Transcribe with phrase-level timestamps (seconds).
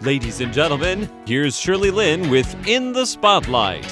[0.00, 3.84] Ladies and gentlemen, here's Shirley Lin with In the Spotlight.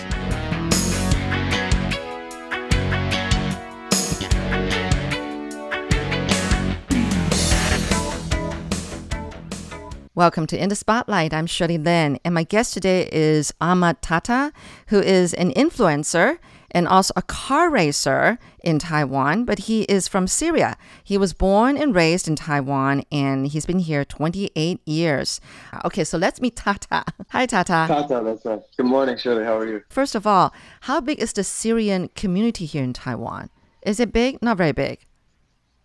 [10.15, 11.35] Welcome to In the Spotlight.
[11.35, 14.53] I'm Shirley Lin, and my guest today is Ahmad Tata,
[14.87, 16.39] who is an influencer
[16.77, 20.77] and also a car racer in Taiwan, but he is from Syria.
[21.03, 25.41] He was born and raised in Taiwan, and he's been here 28 years.
[25.87, 27.03] Okay, so let's meet Tata.
[27.31, 27.87] Hi, Tata.
[27.89, 28.61] Tata, that's right.
[28.77, 29.43] Good morning, Shirley.
[29.43, 29.83] How are you?
[29.89, 33.49] First of all, how big is the Syrian community here in Taiwan?
[33.81, 34.43] Is it big?
[34.43, 34.99] Not very big.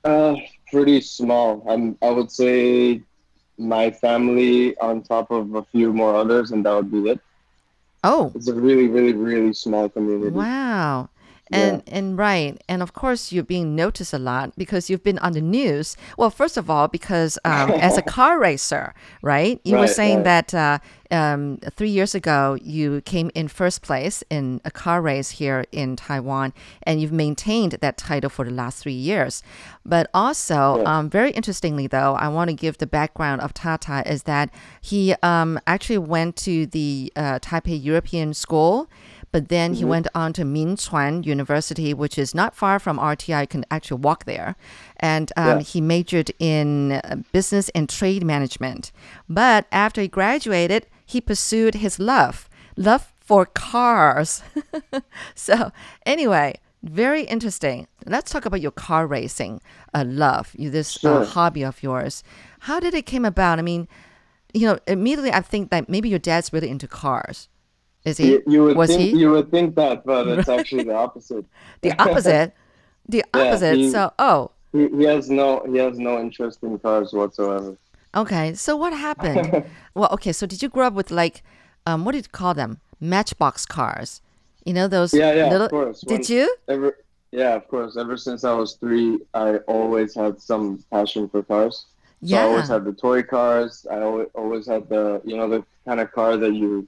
[0.03, 0.35] Uh,
[0.69, 1.65] pretty small.
[1.69, 1.97] I'm.
[2.01, 3.01] I would say
[3.57, 7.21] my family on top of a few more others, and that would be it.
[8.03, 10.31] Oh, It's a really, really, really small community.
[10.31, 11.10] Wow.
[11.51, 15.33] And and right, and of course you're being noticed a lot because you've been on
[15.33, 15.97] the news.
[16.17, 19.59] Well, first of all, because um, as a car racer, right?
[19.63, 20.47] You were saying right.
[20.47, 20.79] that uh,
[21.11, 25.95] um, three years ago you came in first place in a car race here in
[25.95, 29.43] Taiwan, and you've maintained that title for the last three years.
[29.85, 34.23] But also, um, very interestingly, though, I want to give the background of Tata is
[34.23, 38.89] that he um, actually went to the uh, Taipei European School
[39.31, 43.41] but then he went on to Ming Chuan University, which is not far from RTI.
[43.41, 44.55] You can actually walk there.
[44.97, 45.59] And um, Yeah.
[45.63, 48.91] he majored in uh, business and trade management.
[49.29, 54.43] But after he graduated, he pursued his love, love for cars.
[55.35, 55.71] so,
[56.05, 57.87] anyway, very interesting.
[58.05, 59.61] Let's talk about your car racing
[59.93, 62.23] uh, love, you- this uh, hobby of yours.
[62.61, 63.59] How did it came about?
[63.59, 63.87] I mean,
[64.53, 67.47] you know, immediately I think that maybe your dad's really into cars.
[68.05, 68.27] Is he?
[68.31, 69.19] You, you would was think he?
[69.19, 71.45] you would think that, but it's actually the opposite.
[71.81, 72.53] the opposite.
[73.07, 73.77] The Yeah, opposite.
[73.77, 77.77] he- so, oh, He, he has no he has no interest in cars whatsoever.
[78.15, 78.53] okay.
[78.53, 79.65] So what happened?
[79.93, 80.31] well, okay.
[80.31, 81.43] So did you grow up with like,
[81.85, 82.79] um, what did you call them?
[82.99, 84.21] Matchbox cars.
[84.65, 85.65] You know those Yeah, yeah, little.
[85.65, 86.01] of course.
[86.01, 86.55] Did you?
[86.67, 86.97] Ever,
[87.31, 87.97] yeah, of course.
[87.97, 91.85] Ever since I was three, I always had some passion for cars.
[92.23, 93.87] So I always had the toy cars.
[93.89, 96.87] I always, always had the, you know, the kind of car that you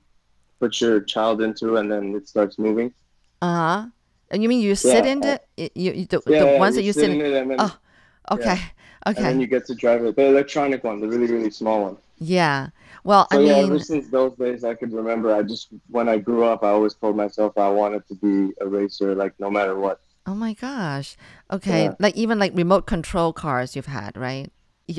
[0.63, 2.93] put your child into and then it starts moving.
[3.41, 3.45] Uh
[3.81, 3.87] huh.
[4.31, 5.47] And you mean you sit Yeah, in it?
[5.57, 7.31] You, you the, Yeah, the yeah, ones that you sit in in.
[7.31, 7.77] then, Oh,
[8.31, 8.59] okay.
[9.05, 9.17] Okay.
[9.19, 10.15] And then you get to drive it.
[10.15, 11.97] The electronic one, the really, really small one.
[12.17, 12.69] Yeah.
[13.03, 15.33] Well, So I yeah, mean, ever since those days, I could remember.
[15.35, 18.67] I just, when I grew up, I always told myself I wanted to be a
[18.67, 19.99] racer, like no matter what.
[20.25, 21.17] Oh my gosh.
[21.51, 21.89] Okay.
[21.89, 21.95] Yeah.
[21.99, 24.51] Like even like remote control cars you've had, right?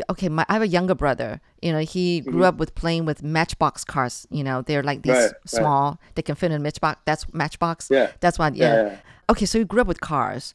[0.09, 1.41] Okay, my I have a younger brother.
[1.61, 2.45] You know, he grew Mhm.
[2.47, 4.27] up with playing with Matchbox cars.
[4.31, 5.49] You know, they're like these Right, right.
[5.49, 5.99] small.
[6.15, 7.01] They can fit in a Matchbox.
[7.05, 7.89] That's Matchbox.
[7.91, 8.11] Yeah.
[8.21, 8.55] That's what.
[8.57, 8.83] Yeah, Yeah.
[8.87, 8.97] yeah.
[9.31, 10.55] Okay, so you grew up with cars.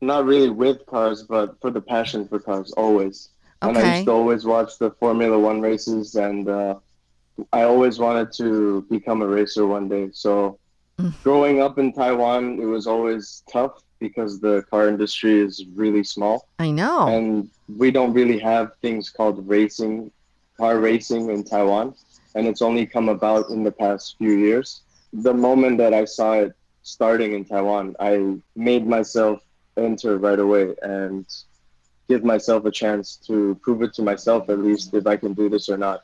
[0.00, 3.28] Not really with cars, but for the passion for cars, always.
[3.62, 6.76] And I used to always watch the Formula One races, and uh,
[7.52, 10.08] I always wanted to become a racer one day.
[10.12, 10.58] So,
[10.98, 11.14] Mm.
[11.22, 16.46] growing up in Taiwan, it was always tough because the car industry is really small,
[16.58, 17.06] I know.
[17.08, 20.10] and we don't really have things called racing,
[20.56, 21.94] car racing in Taiwan,
[22.34, 24.82] and it's only come about in the past few years.
[25.12, 29.42] The moment that I saw it starting in Taiwan, I made myself
[29.76, 31.26] enter right away and
[32.08, 35.48] give myself a chance to prove it to myself at least if I can do
[35.48, 36.02] this or not.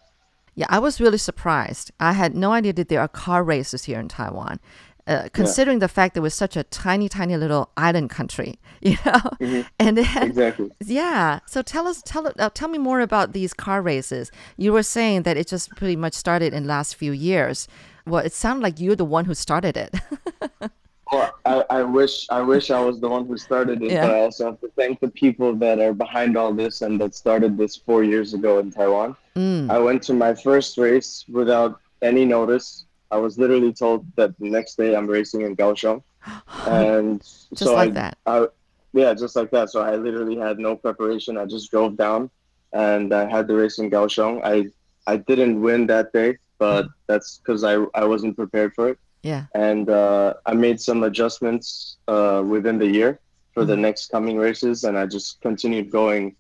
[0.55, 1.91] Yeah, I was really surprised.
[2.01, 4.59] I had no idea that there are car races here in Taiwan.
[5.07, 9.21] Uh, considering the fact that we're such a tiny, tiny little island country, you know,
[9.41, 9.65] Mhm.
[9.79, 10.71] and then Exactly.
[10.85, 11.39] Yeah.
[11.47, 14.33] So tell us, tell uh, tell me more about these car races.
[14.57, 17.69] You were saying that it just pretty much started in the last few years.
[18.05, 19.95] Well, it sounded like you're the one who started it.
[21.13, 24.07] Well, I, I wish I wish I was the one who started it, Yeah.
[24.09, 27.15] but I also have to thank the people that are behind all this and that
[27.15, 29.15] started this four years ago in Taiwan.
[29.37, 29.71] mm.
[29.71, 32.86] I went to my first race without any notice.
[33.11, 36.03] I was literally told that the next day I'm racing in Kaohsiung,
[36.67, 38.19] and Just so like I, that.
[38.27, 38.47] I,
[38.93, 39.71] yeah, just like that.
[39.71, 41.37] So I literally had no preparation.
[41.37, 42.31] I just drove down,
[42.73, 44.41] and I had the race in Kaohsiung.
[44.45, 44.71] I
[45.07, 49.45] I didn't win that day, but that's because I I wasn't prepared for it, Yeah.
[49.55, 53.21] and uh, I made some adjustments uh, within the year
[53.55, 53.81] for the Mhm.
[53.87, 56.35] next coming races, and I just continued going.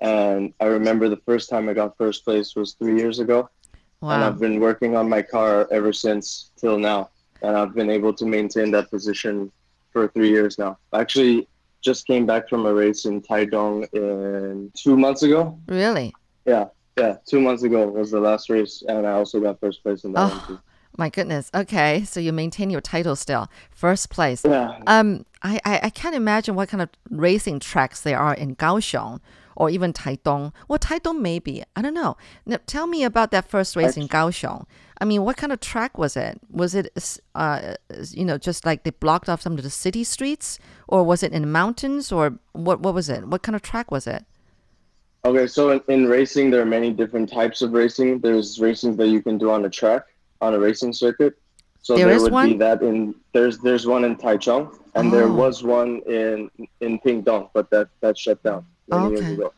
[0.00, 3.48] And I remember the first time I got first place was three years ago
[4.02, 7.10] and I've been working on my car ever since till now,
[7.42, 9.50] and I've been able to maintain that position
[9.92, 10.78] for three years now.
[10.92, 11.48] Actually,
[11.80, 15.58] just came back from a race in Taidong in two months ago.
[15.66, 16.12] Really?
[16.46, 16.66] Yeah,
[16.96, 20.12] yeah, two months ago was the last race, and I also got first place in
[20.12, 20.58] that one Oh, too.
[20.96, 21.50] my goodness.
[21.54, 22.04] Okay.
[22.04, 24.42] So you maintain your title still, first place.
[24.44, 28.56] Yeah, Um, I, I, I can't imagine what kind of racing tracks there are in
[28.56, 29.20] Kaohsiung.
[29.56, 30.52] Or even Taidong.
[30.68, 31.62] Well, Taidong maybe.
[31.76, 32.16] I don't know.
[32.46, 34.66] Now, tell me about that first race in Kaohsiung.
[35.00, 36.40] I mean, what kind of track was it?
[36.48, 36.92] Was it,
[37.34, 37.74] uh,
[38.10, 41.32] you know, just like they blocked off some of the city streets, or was it
[41.32, 42.80] in the mountains, or what?
[42.80, 43.26] What was it?
[43.26, 44.24] What kind of track was it?
[45.24, 48.18] Okay, so in, in racing, there are many different types of racing.
[48.20, 50.06] There's racing that you can do on a track,
[50.40, 51.34] on a racing circuit.
[51.80, 52.52] So There there, would one?
[52.52, 55.34] be that in there's there's one in Taichung, and there Oh.
[55.34, 56.48] was one in
[56.80, 58.64] in Pingdong, but that that shut down
[58.96, 59.14] Okay.
[59.16, 59.52] years ago.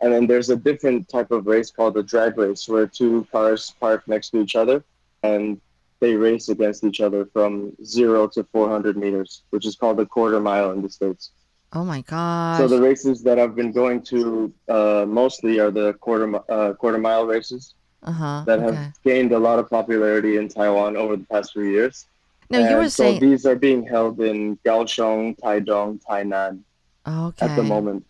[0.00, 3.74] And then there's a different type of race called a drag race, where two cars
[3.80, 4.84] park next to each other,
[5.22, 5.60] and
[6.00, 10.38] they race against each other from zero to 400 meters, which is called a quarter
[10.38, 11.32] mile in the states.
[11.72, 12.58] Oh my God.
[12.58, 16.98] So the races that I've been going to uh, mostly are the quarter uh, quarter
[16.98, 18.42] mile races uh huh.
[18.46, 18.74] that okay.
[18.76, 22.06] have gained a lot of popularity in Taiwan over the past few years.
[22.48, 23.20] Now you And were so saying.
[23.20, 26.60] these are being held in Kaohsiung, Taichung, Tainan
[27.06, 27.44] Okay.
[27.46, 28.06] at the moment.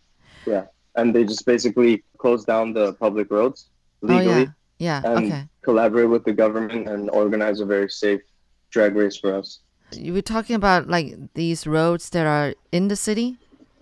[0.48, 0.64] Yeah,
[0.96, 3.68] and they just basically close down the public roads
[4.02, 4.46] Oh legally
[4.78, 5.00] yeah.
[5.02, 5.12] Yeah.
[5.12, 5.42] and okay.
[5.62, 8.22] collaborate with the government and organize a very safe
[8.70, 9.60] drag race for us.
[9.92, 13.36] You were talking about like these roads that are in the city.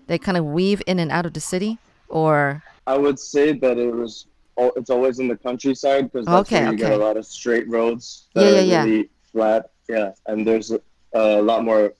[0.07, 1.79] They kind of weave in and out of the city,
[2.09, 4.27] or I would say that it was.
[4.59, 7.69] It's always in the countryside because that's Okay, where you get a lot of straight
[7.69, 8.85] roads that Yeah, yeah, are yeah.
[8.85, 9.71] really flat.
[9.89, 10.81] Yeah, and there's a,
[11.13, 11.93] a lot more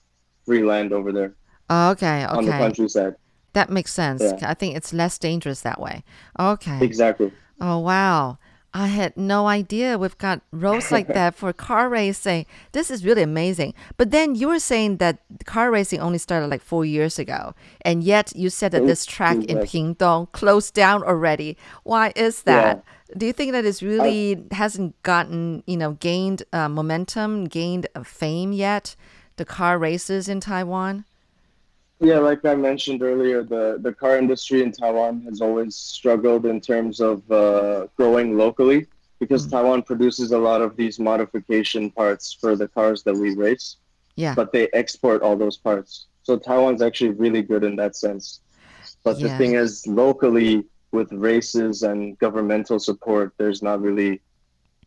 [0.45, 1.35] free land over there
[1.69, 3.15] oh, okay, on the countryside.
[3.57, 4.21] That makes sense.
[4.21, 4.51] Yeah.
[4.51, 6.03] I think it's less dangerous that way.
[6.39, 6.79] Okay.
[6.81, 7.31] Exactly.
[7.59, 8.37] Oh wow.
[8.73, 12.45] I had no idea we've got roads like that for car racing.
[12.73, 13.73] This is really amazing.
[13.95, 18.03] But then you were saying that car racing only started like four years ago, and
[18.03, 19.57] yet you said that this track in.
[19.65, 21.57] Pingdong closed down already.
[21.83, 22.83] Why is that?
[23.17, 28.03] Do you think that it's really hasn't gotten you know gained uh, momentum, gained uh,
[28.03, 28.95] fame yet?
[29.37, 31.05] The car races in Taiwan.
[31.99, 36.61] Yeah, like I mentioned earlier, the, the car industry in Taiwan has always struggled in
[36.61, 38.85] terms of uh, growing locally
[39.19, 43.77] because Taiwan produces a lot of these modification parts for the cars that we race,
[44.15, 44.35] Yeah.
[44.35, 46.05] but they export all those parts.
[46.21, 48.41] So Taiwan's actually really good in that sense.
[49.03, 49.29] But Yeah.
[49.29, 54.21] the thing is, locally, with races and governmental support, there's not really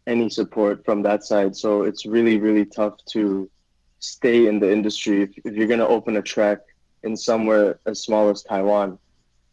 [0.07, 1.57] any support from that side.
[1.57, 3.51] So it's really, really tough to
[3.99, 5.23] stay in the industry.
[5.23, 6.61] If, if you're going to open a track
[7.03, 8.99] in somewhere as small as Taiwan,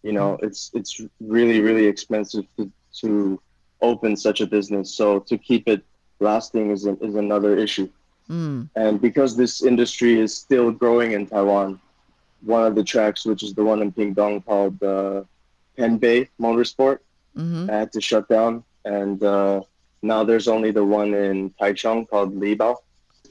[0.03, 2.71] you know, it's it's really, really expensive to,
[3.01, 3.39] to
[3.81, 4.93] open such a business.
[4.93, 5.83] So to keep it
[6.19, 7.89] lasting is, is another issue.
[8.29, 8.69] Mm.
[8.75, 11.79] And because this industry is still growing in Taiwan,
[12.41, 15.23] one of the tracks, which is the one in Pingdong called uh,
[15.77, 16.99] Penbay Motorsport,
[17.35, 18.63] hmm had to shut down.
[18.85, 19.61] And uh,
[20.01, 22.77] now there's only the one in Taichung called Lihpao.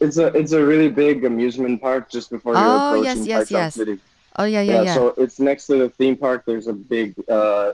[0.00, 3.48] It's a it's a really big amusement park just before you're Oh, yes, approaching yes,
[3.48, 3.74] Taichung yes.
[3.74, 3.98] City.
[4.36, 4.94] Oh yeah, yeah, yeah.
[4.94, 6.44] So it's next to the theme park.
[6.46, 7.72] There's a big uh,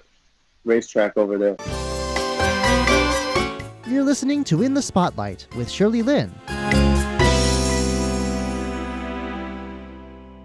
[0.65, 1.57] racetrack over there.
[3.87, 6.33] You're listening to In the Spotlight with Shirley Lin.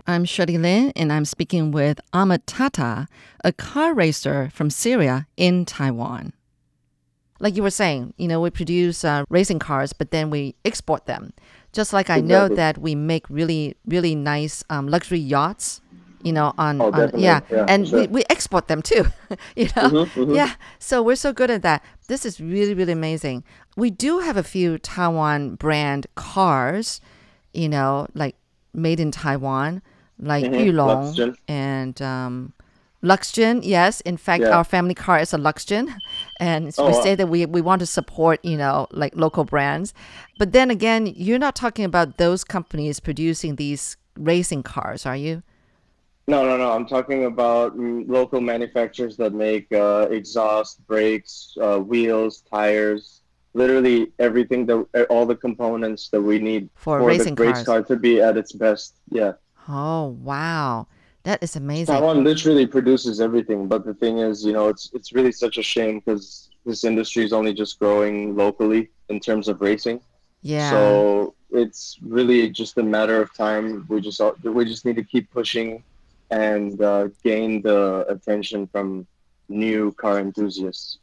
[0.10, 3.08] I'm Shirley Lin, and I'm speaking with Ahmad Tata,
[3.44, 6.34] a car racer from Syria in Taiwan.
[7.40, 11.06] Like you were saying, you know, we produce uh, racing cars, but then we export
[11.06, 11.34] them.
[11.74, 15.82] Just like I know that we make really, really nice um, luxury yachts,
[16.24, 18.08] you know, on, Oh, on yeah, Yeah, and we, sure.
[18.08, 19.06] we export them too,
[19.56, 20.36] you know, Mhm, mhm.
[20.36, 20.54] yeah.
[20.80, 21.84] So we're so good at that.
[22.08, 23.44] This is really, really amazing.
[23.76, 27.00] We do have a few Taiwan brand cars,
[27.54, 28.36] you know, like
[28.74, 29.82] made in Taiwan,
[30.20, 31.36] like Mhm, Yulon Luxgen.
[31.48, 32.54] and um,
[33.04, 33.62] Luxgen.
[33.64, 34.58] Yes, in fact, Yeah.
[34.58, 35.94] our family car is a Luxgen,
[36.40, 39.44] and so Oh, we say that we we want to support, you know, like local
[39.44, 39.94] brands.
[40.38, 45.44] But then again, you're not talking about those companies producing these racing cars, are you?
[46.28, 46.72] No, no, no.
[46.72, 53.22] I'm talking about mm, local manufacturers that make uh, exhaust, brakes, uh, wheels, tires,
[53.54, 57.66] literally everything that all the components that we need For the racing race cars.
[57.66, 58.96] car to be at its best.
[59.10, 59.34] Yeah,
[59.70, 60.88] Oh wow,
[61.28, 61.94] that is amazing.
[61.94, 63.68] Taiwan literally produces everything.
[63.68, 67.24] But the thing is, you know, it's it's really such a shame because this industry
[67.28, 70.00] is only just growing locally in terms of racing.
[70.42, 70.70] Yeah.
[70.70, 73.86] So it's really just a matter of time.
[73.90, 75.84] We just we just need to keep pushing
[76.32, 78.88] and uh, gain the attention from
[79.50, 81.00] new car enthusiasts.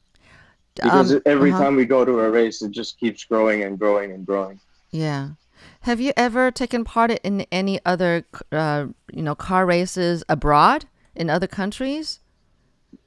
[0.75, 1.63] Because Um, every uh-huh.
[1.63, 4.59] time we go to a race, it just keeps growing and growing and growing.
[4.91, 5.31] Yeah.
[5.83, 11.29] Have you ever taken part in any other, uh, you know, car races abroad in
[11.31, 12.21] other countries?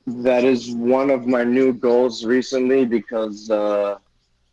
[0.05, 3.97] That is one of my new goals recently because uh,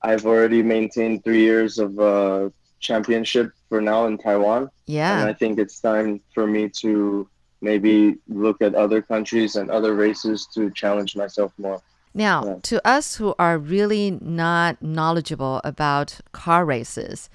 [0.02, 4.70] I've already maintained three years of uh, championship for now in Taiwan.
[4.86, 7.28] Yeah, And I think it's time for me to
[7.60, 11.80] maybe look at other countries and other races to challenge myself more.
[12.14, 12.56] Now, Yeah.
[12.62, 17.28] to us who are really not knowledgeable about car races,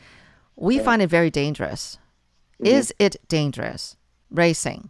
[0.59, 1.97] we find it very dangerous.
[2.61, 2.65] Mm-hmm.
[2.77, 3.95] Is it dangerous
[4.29, 4.89] racing?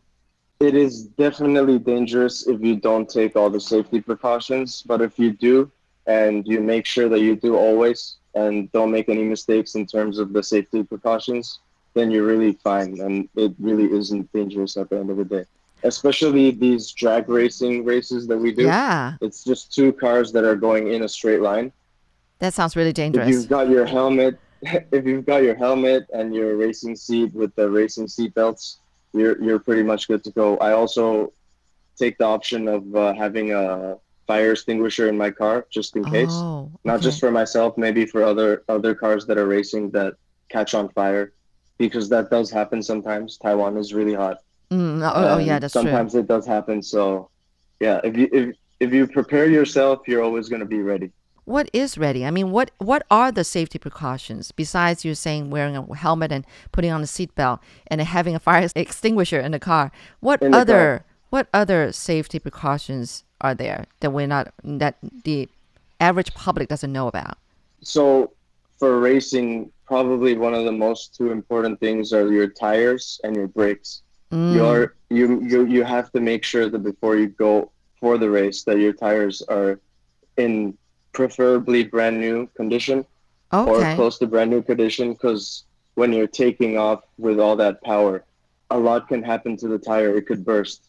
[0.59, 5.31] It is definitely dangerous if you don't take all the safety precautions, but if you
[5.31, 5.71] do
[6.05, 10.19] and you make sure that you do always and don't make any mistakes in terms
[10.19, 11.59] of the safety precautions,
[11.93, 15.45] then you're really fine and it really isn't dangerous at the end of the day.
[15.83, 18.63] Especially these drag racing races that we do.
[18.63, 21.71] Yeah, It's just two cars that are going in a straight line.
[22.39, 23.23] that sounds really dangerous.
[23.23, 23.43] If dangerous.
[23.43, 24.37] you've got your helmet,
[24.91, 28.79] if you've got your helmet and your racing seat with the racing seat belts,
[29.13, 30.57] you're you're pretty much good to go.
[30.57, 31.33] I also
[31.97, 33.97] take the option of uh, having a
[34.27, 37.03] fire extinguisher in my car just in case, Oh, not okay.
[37.03, 40.13] just for myself, maybe for other other cars that are racing that
[40.49, 41.33] catch on fire,
[41.77, 43.37] because that does happen sometimes.
[43.37, 44.37] Taiwan is really hot.
[44.71, 45.81] Mm, oh, oh, yeah, that's true.
[45.81, 46.83] sometimes it does happen.
[46.83, 47.29] So,
[47.79, 51.11] yeah, if you if if you prepare yourself, you're always going to be ready.
[51.49, 52.27] What is ready?
[52.27, 56.45] I mean, what what are the safety precautions besides you saying wearing a helmet and
[56.71, 59.91] putting on a seatbelt and having a fire extinguisher in the car?
[60.19, 65.49] What the other what other safety precautions are there that we're not that the
[65.99, 67.39] average public doesn't know about?
[67.81, 68.31] So
[68.77, 73.47] for racing, probably one of the most two important things are your tires and your
[73.47, 74.03] brakes.
[74.31, 78.29] Mm, You're, you you you have to make sure that before you go for the
[78.29, 79.79] race that your tires are
[80.37, 80.77] in
[81.23, 82.97] preferably brand new condition
[83.51, 85.65] or close to brand new condition because
[85.99, 88.23] when you're taking off with all that power,
[88.69, 90.11] a lot can happen to the tire.
[90.19, 90.79] It could burst,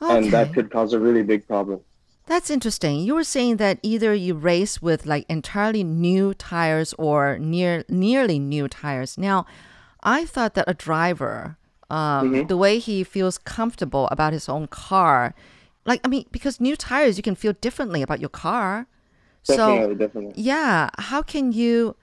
[0.00, 1.80] and that could cause a really big problem.
[2.26, 2.94] That's interesting.
[3.00, 8.38] You were saying that either you race with like entirely new tires or near nearly
[8.38, 9.16] new tires.
[9.16, 9.46] Now,
[10.16, 11.56] I thought that a driver,
[11.88, 12.46] um, Mm-hmm.
[12.52, 15.32] the way he feels comfortable about his own car,
[15.90, 18.86] like I mean, because new tires, you can feel differently about your car.
[19.48, 20.42] Definitely, So, definitely.
[20.42, 21.96] yeah, how can you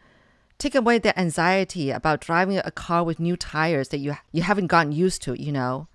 [0.57, 4.67] take away the anxiety about driving a car with new tires that you you haven't
[4.67, 5.39] gotten used to?
[5.39, 5.87] You know,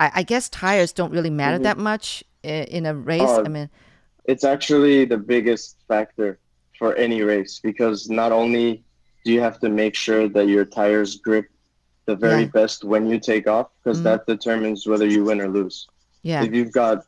[0.00, 3.22] I, I guess tires don't really matter that much i- in a race.
[3.28, 3.70] Oh, I mean.
[4.26, 6.38] it's actually the biggest factor
[6.78, 8.82] for any race because not only
[9.24, 11.46] do you have to make sure that your tires grip
[12.06, 12.58] the very Yeah.
[12.58, 14.04] best when you take off because Mhm.
[14.04, 15.86] that determines whether you win or lose.
[16.22, 16.42] Yeah.
[16.44, 17.04] If you've got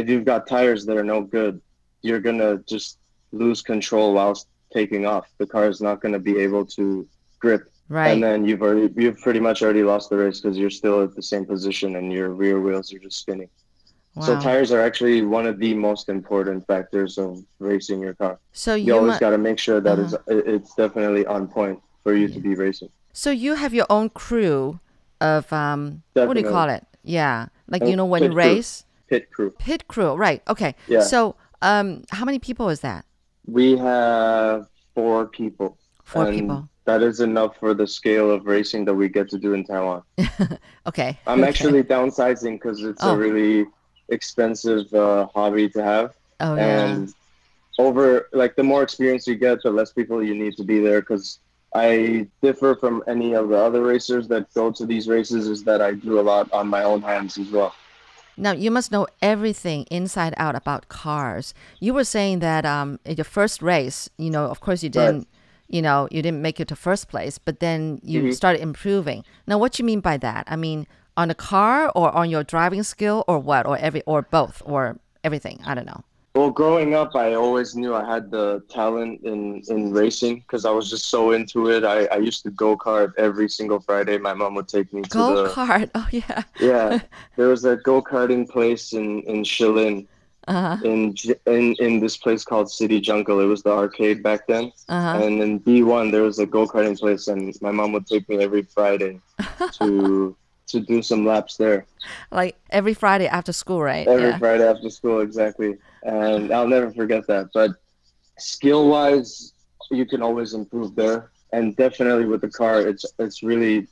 [0.00, 1.54] if you've got tires that are no good,
[2.02, 2.98] you're gonna just
[3.32, 5.28] lose control whilst taking off.
[5.38, 7.06] The car is not gonna be able to
[7.38, 8.08] grip, Right.
[8.10, 11.14] and then you've already you've pretty much already lost the race because you're still at
[11.14, 13.48] the same position and your rear wheels are just spinning.
[14.22, 18.38] So tires are actually one of the most important factors of racing your car.
[18.54, 20.06] So You, you always mu- got to make sure that Uh-huh.
[20.06, 22.88] is- it- it's definitely on point for you to be racing.
[23.12, 24.80] so you have your own crew
[25.20, 26.84] of um what do you call it?
[27.02, 27.46] Yeah.
[27.68, 28.44] Like Uh, you know when you pit crew.
[28.54, 28.84] race?
[29.08, 29.50] Pit crew.
[29.58, 30.40] Pit crew, right.
[30.48, 30.74] Okay.
[30.88, 31.00] Yeah.
[31.00, 33.04] So um how many people is that?
[33.46, 35.76] We have four people.
[36.04, 36.68] Four people.
[36.84, 40.02] That is enough for the scale of racing that we get to do in Taiwan.
[40.86, 41.18] Okay.
[41.26, 41.48] I'm okay.
[41.48, 43.14] actually downsizing because it's Oh.
[43.14, 43.66] a really
[44.08, 46.14] expensive uh, hobby to have.
[46.38, 46.86] Oh yeah.
[46.86, 47.14] and
[47.78, 51.00] over like the more experience you get the less people you need to be there
[51.00, 51.40] because
[51.74, 55.82] i differ from any of the other racers that go to these races is that
[55.82, 57.74] i do a lot on my own hands as well
[58.36, 61.54] Now you must know everything inside out about cars.
[61.80, 65.28] You were saying that um in your first race, you know, of course you didn't
[65.68, 68.34] you know, you didn't make it to first place, but then you Mhm.
[68.34, 69.24] started improving.
[69.48, 70.44] Now what do you mean by that?
[70.46, 73.66] I mean on a car or on your driving skill or what?
[73.66, 75.58] Or every or both or everything.
[75.66, 76.02] I don't know.
[76.36, 80.70] Well growing up i always knew i had the talent in in racing because i
[80.70, 84.34] was just so into it i, I used to go kart every single friday my
[84.34, 85.90] mom would take me to Go the kart.
[85.94, 86.42] Oh yeah.
[86.60, 87.00] yeah
[87.36, 90.06] there was a go-karting place in in shilin
[90.54, 90.76] Uh-huh.
[90.90, 90.98] in
[91.56, 94.64] in in this place called city jungle it was the arcade back then
[94.96, 95.18] Uh-huh.
[95.22, 98.36] And in B1, there was a go karting place, and my mom would take me
[98.46, 99.14] every Friday
[99.78, 99.88] to
[100.68, 101.86] to do some laps there.
[102.30, 104.06] Like every Friday after school, right?
[104.06, 104.38] Every yeah.
[104.38, 105.76] Friday after school, exactly.
[106.02, 107.48] And I'll never forget that.
[107.54, 107.72] But
[108.38, 109.52] skill wise,
[109.90, 113.86] you can always improve there, and definitely with the car, it's it's really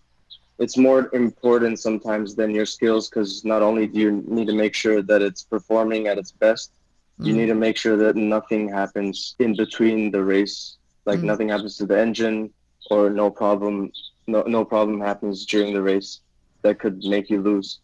[0.58, 4.74] it's more important sometimes than your skills because not only do you need to make
[4.74, 6.72] sure that it's performing at its best,
[7.18, 7.36] you Mm.
[7.38, 10.76] need to make sure that nothing happens in between the race
[11.06, 11.24] like Mm.
[11.32, 12.52] nothing happens to the engine
[12.90, 13.90] or no problem
[14.26, 16.20] no, no problem happens during the race
[16.64, 17.78] that could make you lose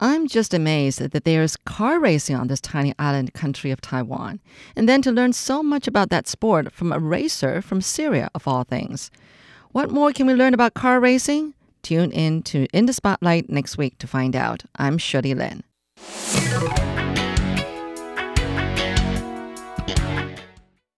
[0.00, 4.38] I'm just amazed that there's car racing on this tiny island country of Taiwan.
[4.76, 8.46] And then to learn so much about that sport from a racer from Syria, of
[8.46, 9.10] all things.
[9.72, 11.54] What more can we learn about car racing?
[11.82, 14.62] Tune in to In the Spotlight next week to find out.
[14.76, 15.64] I'm Shirley Lin.